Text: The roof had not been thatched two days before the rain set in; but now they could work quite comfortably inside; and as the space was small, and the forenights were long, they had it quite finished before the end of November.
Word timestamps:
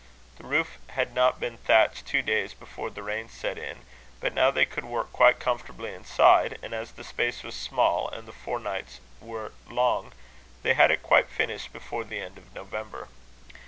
The 0.37 0.47
roof 0.47 0.79
had 0.87 1.13
not 1.13 1.39
been 1.39 1.57
thatched 1.59 2.07
two 2.07 2.23
days 2.23 2.55
before 2.55 2.89
the 2.89 3.03
rain 3.03 3.29
set 3.29 3.59
in; 3.59 3.85
but 4.19 4.33
now 4.33 4.49
they 4.49 4.65
could 4.65 4.83
work 4.85 5.11
quite 5.13 5.39
comfortably 5.39 5.93
inside; 5.93 6.57
and 6.63 6.73
as 6.73 6.93
the 6.93 7.03
space 7.03 7.43
was 7.43 7.53
small, 7.53 8.09
and 8.09 8.27
the 8.27 8.31
forenights 8.33 8.99
were 9.21 9.51
long, 9.69 10.11
they 10.63 10.73
had 10.73 10.89
it 10.89 11.03
quite 11.03 11.29
finished 11.29 11.71
before 11.71 12.03
the 12.03 12.19
end 12.19 12.39
of 12.39 12.51
November. 12.55 13.09